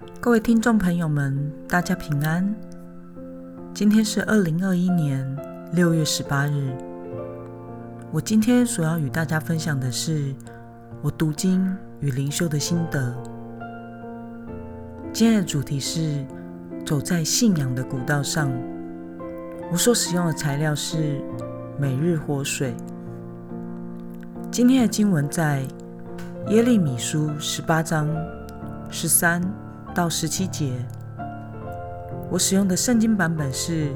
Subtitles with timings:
[0.00, 2.54] 各位听众朋友们，大家平安。
[3.74, 5.36] 今天是二零二一年
[5.74, 6.72] 六月十八日。
[8.10, 10.34] 我今天所要与大家分享的是
[11.02, 13.14] 我读经与灵修的心得。
[15.12, 16.24] 今天的主题是
[16.86, 18.50] 走在信仰的古道上。
[19.70, 21.20] 我所使用的材料是
[21.78, 22.74] 每日活水。
[24.50, 25.62] 今天的经文在
[26.48, 28.08] 耶利米书十八章
[28.90, 29.42] 十三。
[30.00, 30.72] 到十七节，
[32.30, 33.92] 我使用的圣经版本是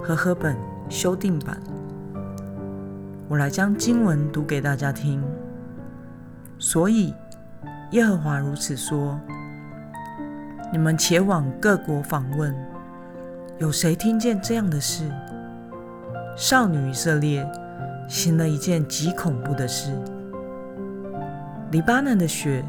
[0.00, 0.56] 和合本
[0.88, 1.58] 修订版。
[3.26, 5.20] 我来将经文读给大家听。
[6.60, 7.12] 所以
[7.90, 9.18] 耶和华如此说：
[10.70, 12.54] 你们且往各国访问，
[13.58, 15.10] 有谁听见这样的事？
[16.36, 17.44] 少女以色列
[18.06, 19.92] 行了一件极恐怖的事。
[21.72, 22.64] 黎巴嫩的雪。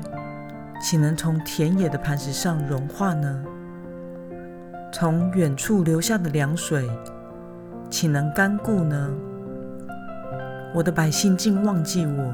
[0.79, 3.43] 岂能从田野的磐石上融化呢？
[4.91, 6.89] 从远处流下的凉水，
[7.89, 9.09] 岂能干固呢？
[10.73, 12.33] 我的百姓竟忘记我，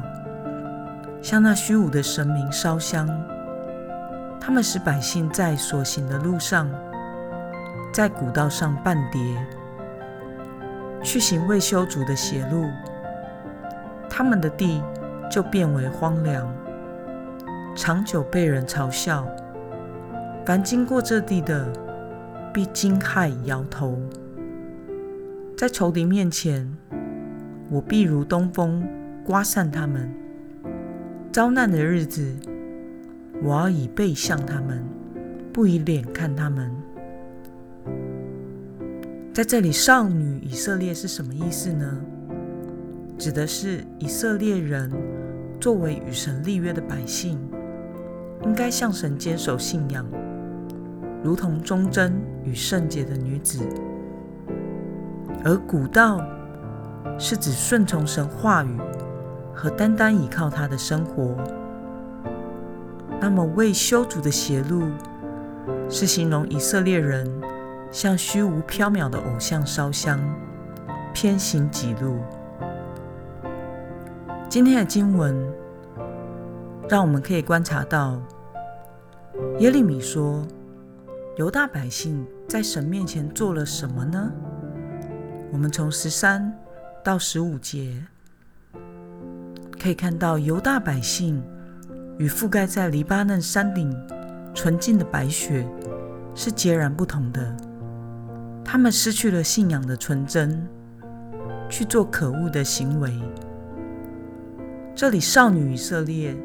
[1.22, 3.08] 向那虚无的神明烧香。
[4.40, 6.70] 他们使百姓在所行的路上，
[7.94, 9.20] 在古道上半跌，
[11.02, 12.70] 去行未修筑的邪路。
[14.10, 14.84] 他们的地
[15.32, 16.48] 就变为荒凉。
[17.76, 19.28] 长久被人嘲笑，
[20.46, 21.68] 凡经过这地的，
[22.54, 24.00] 必惊骇摇头。
[25.58, 26.72] 在仇敌面前，
[27.72, 28.88] 我必如东风
[29.26, 30.08] 刮散他们；
[31.32, 32.32] 遭难的日子，
[33.42, 34.84] 我要以背向他们，
[35.52, 36.72] 不以脸看他们。
[39.34, 41.98] 在这里，少女以色列是什么意思呢？
[43.18, 44.92] 指的是以色列人
[45.60, 47.40] 作为与神立约的百姓。
[48.44, 50.06] 应该向神坚守信仰，
[51.24, 52.14] 如同忠贞
[52.44, 53.64] 与圣洁的女子；
[55.44, 56.22] 而古道
[57.18, 58.78] 是指顺从神话语
[59.54, 61.36] 和单单依靠他的生活。
[63.22, 64.84] 那么未修筑的邪路，
[65.90, 67.26] 是形容以色列人
[67.92, 70.20] 向虚无缥缈的偶像烧香，
[71.14, 72.18] 偏行己路。
[74.50, 75.36] 今天的经文
[76.90, 78.22] 让我们可以观察到。
[79.60, 80.46] 耶利米说
[81.38, 84.32] ：“犹大百姓在神面前做了什么呢？”
[85.52, 86.54] 我们从十三
[87.04, 88.04] 到十五节
[89.80, 91.44] 可以看到，犹大百姓
[92.18, 93.96] 与覆盖在黎巴嫩山顶
[94.54, 95.68] 纯净的白雪
[96.36, 97.56] 是截然不同的。
[98.64, 100.68] 他们失去了信仰的纯真，
[101.70, 103.12] 去做可恶的行为。
[104.96, 106.36] 这里少女以色列，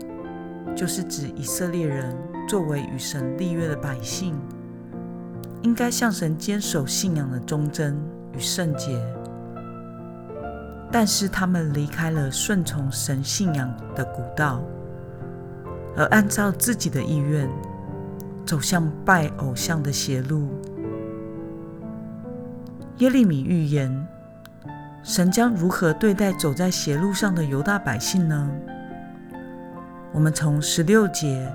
[0.79, 2.17] 就是指以色列人。
[2.49, 4.35] 作为与神立约的百姓，
[5.61, 7.95] 应该向神坚守信仰的忠贞
[8.33, 8.99] 与圣洁。
[10.91, 14.63] 但是他们离开了顺从神信仰的古道，
[15.95, 17.47] 而按照自己的意愿
[18.47, 20.49] 走向拜偶像的邪路。
[22.97, 24.09] 耶利米预言，
[25.03, 28.51] 神将如何对待走在邪路上的犹大百姓呢？
[30.13, 31.51] 我们从十六节。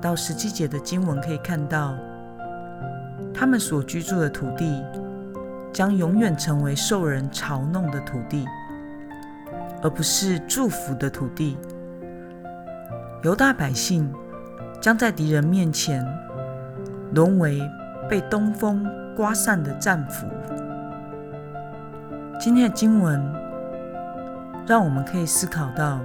[0.00, 1.92] 到十七节的经文可以看到，
[3.34, 4.80] 他们所居住的土地
[5.72, 8.46] 将永远成为受人嘲弄的土地，
[9.82, 11.58] 而不是祝福的土地。
[13.24, 14.08] 犹大百姓
[14.80, 16.06] 将在敌人面前
[17.12, 17.60] 沦为
[18.08, 18.86] 被东风
[19.16, 20.28] 刮散的战俘。
[22.38, 23.20] 今天的经文
[24.64, 25.98] 让我们可以思考到，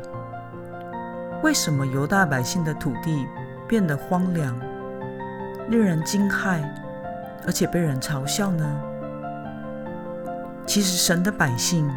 [1.43, 3.27] 为什么犹大百姓的土地？
[3.67, 4.57] 变得荒凉，
[5.69, 6.61] 令人惊骇，
[7.45, 8.81] 而且被人嘲笑呢？
[10.65, 11.89] 其实，神的百姓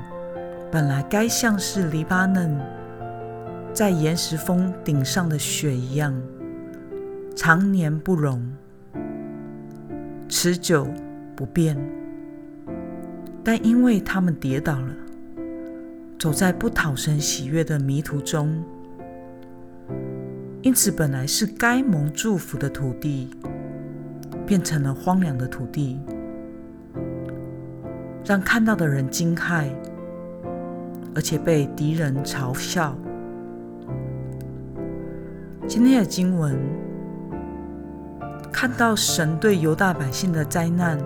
[0.70, 2.58] 本来该像是黎巴嫩
[3.72, 6.14] 在岩石峰顶上的雪一样，
[7.36, 8.40] 常年不融，
[10.28, 10.88] 持久
[11.36, 11.76] 不变。
[13.44, 14.88] 但因为他们跌倒了，
[16.18, 18.64] 走在不讨神喜悦的迷途中。
[20.62, 23.30] 因此，本来是该蒙祝福的土地，
[24.44, 26.00] 变成了荒凉的土地，
[28.24, 29.68] 让看到的人惊骇，
[31.14, 32.96] 而且被敌人嘲笑。
[35.68, 36.58] 今天的经文
[38.52, 40.98] 看到神对犹大百姓的灾难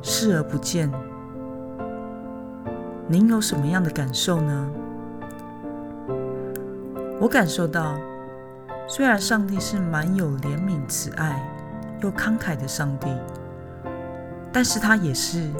[0.00, 0.90] 视而不见，
[3.06, 4.70] 您有什么样的感受呢？
[7.20, 7.94] 我感受到。
[8.86, 11.42] 虽然上帝是满有怜悯、慈爱、
[12.02, 13.08] 又慷慨的上帝，
[14.52, 15.50] 但是他也是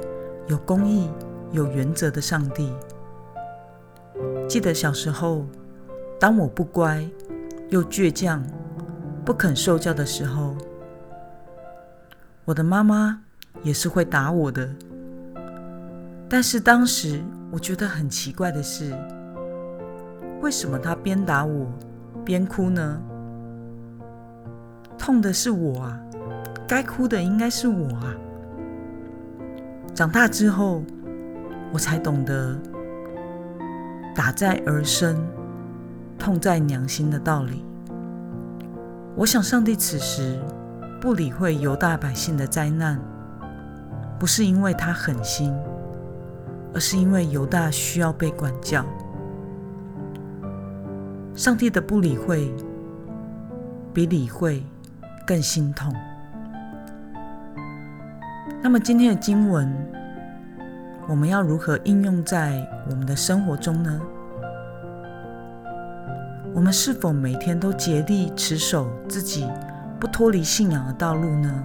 [0.47, 1.11] 有公义、
[1.51, 2.73] 有原则的上帝。
[4.47, 5.47] 记得小时候，
[6.21, 7.03] 当我不乖
[7.71, 8.45] 又倔强、
[9.25, 10.55] 不肯受教的时候，
[12.45, 13.23] 我的妈妈
[13.63, 14.69] 也是会打我的。
[16.29, 18.95] 但是当时我觉得很奇怪的是，
[20.43, 21.67] 为什么她边打我
[22.23, 23.01] 边哭呢？
[24.99, 26.01] 痛的是我啊，
[26.67, 28.15] 该哭的应该是我啊。
[29.95, 30.83] 长大之后，
[31.73, 32.59] 我才懂得
[34.15, 35.17] 打在儿身，
[36.19, 37.65] 痛在娘心的道理。
[39.15, 40.41] 我想，上帝此时
[41.01, 42.99] 不理会犹大百姓的灾难，
[44.19, 45.55] 不是因为他狠心，
[46.73, 48.85] 而是因为犹大需要被管教。
[51.35, 52.53] 上帝的不理会，
[53.93, 54.65] 比理会。
[55.27, 55.95] 更心痛。
[58.63, 59.71] 那么今天的经文，
[61.07, 64.01] 我们要如何应用在我们的生活中呢？
[66.55, 69.47] 我们是否每天都竭力持守自己
[69.99, 71.65] 不脱离信仰的道路呢？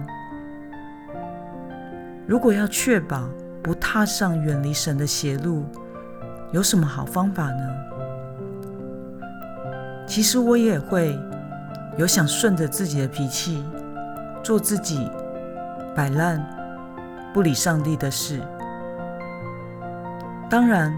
[2.26, 3.28] 如果要确保
[3.62, 5.64] 不踏上远离神的邪路，
[6.52, 7.74] 有什么好方法呢？
[10.06, 11.18] 其实我也会。
[11.96, 13.64] 有想顺着自己的脾气
[14.42, 15.10] 做自己
[15.94, 16.44] 摆烂、
[17.34, 18.40] 不理上帝的事。
[20.48, 20.92] 当然，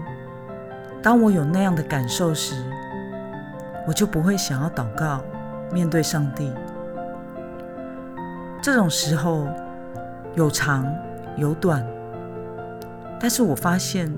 [1.01, 2.55] 当我有那样的感受时，
[3.85, 5.21] 我就不会想要祷告、
[5.71, 6.51] 面对上帝。
[8.61, 9.47] 这种时候
[10.35, 10.85] 有长
[11.35, 11.85] 有短，
[13.19, 14.09] 但是我发现，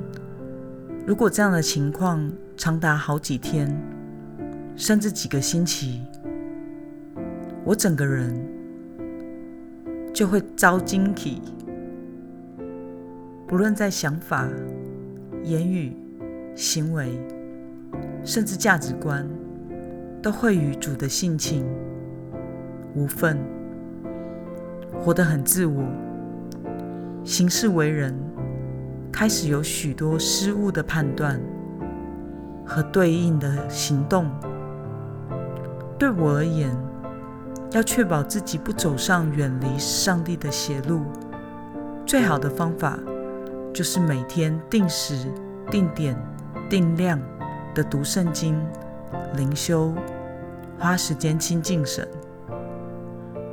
[1.08, 3.76] 如果这样的情况长达好几天，
[4.76, 6.06] 甚至几个星期，
[7.66, 8.32] 我整个人
[10.14, 11.42] 就会遭惊体，
[13.48, 14.48] 不论在想法、
[15.42, 15.92] 言语、
[16.54, 17.20] 行为，
[18.24, 19.28] 甚至价值观，
[20.22, 21.66] 都会与主的性情
[22.94, 23.36] 无份，
[25.00, 25.84] 活得很自我，
[27.24, 28.14] 行事为人
[29.12, 31.42] 开始有许多失误的判断
[32.64, 34.30] 和对应的行动。
[35.98, 36.70] 对我而言，
[37.76, 41.04] 要确保自己不走上远离上帝的邪路，
[42.06, 42.98] 最好的方法
[43.74, 45.30] 就是每天定时、
[45.70, 46.18] 定点、
[46.70, 47.20] 定量
[47.74, 48.58] 的读圣经、
[49.36, 49.94] 灵修，
[50.80, 52.08] 花时间亲近神。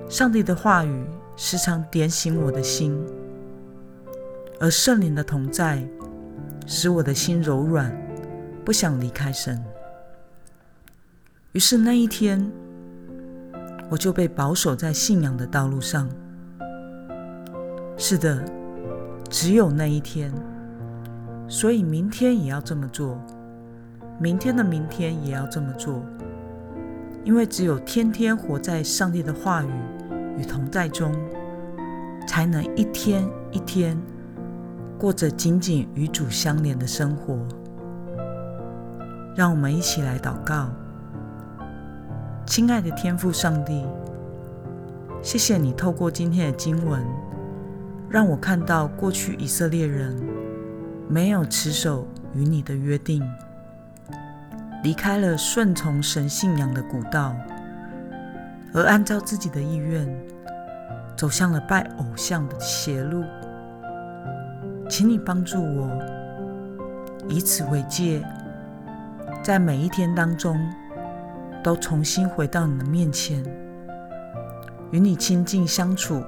[0.09, 1.05] 上帝的话语
[1.35, 2.97] 时常点醒我的心，
[4.61, 5.83] 而圣灵的同在
[6.65, 7.93] 使我的心柔软，
[8.65, 9.61] 不想离开神。
[11.51, 12.49] 于是那一天。
[13.93, 16.09] 我就被保守在信仰的道路上。
[17.99, 18.43] 是的，
[19.29, 20.33] 只有那一天，
[21.47, 23.21] 所以明天也要这么做，
[24.19, 26.03] 明天的明天也要这么做，
[27.23, 29.71] 因为只有天天活在上帝的话语
[30.39, 31.15] 与同在中，
[32.27, 34.01] 才能一天一天
[34.99, 37.39] 过着紧紧与主相连的生活。
[39.37, 40.71] 让我们一起来祷告。
[42.45, 43.87] 亲爱的天父上帝，
[45.23, 47.01] 谢谢你透过今天的经文，
[48.11, 50.15] 让我看到过去以色列人
[51.09, 53.23] 没有持守与你的约定，
[54.83, 57.35] 离开了顺从神信仰的古道，
[58.75, 60.07] 而按照自己的意愿
[61.17, 63.25] 走向了拜偶像的邪路。
[64.91, 65.89] 请你帮助我，
[67.29, 68.23] 以此为戒，
[69.43, 70.59] 在每一天当中。
[71.63, 73.45] 都重新回到你的面前，
[74.91, 76.23] 与你亲近相处，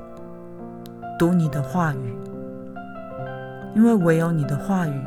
[1.19, 2.17] 读你的话语，
[3.75, 5.05] 因为唯有你的话语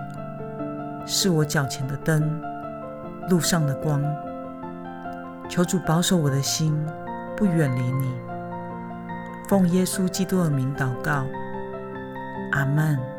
[1.05, 2.41] 是我脚前的灯，
[3.29, 4.03] 路上的光。
[5.47, 6.77] 求主保守我的心，
[7.37, 8.13] 不远离你。
[9.47, 11.25] 奉耶稣基督的名祷告，
[12.51, 13.16] 阿门。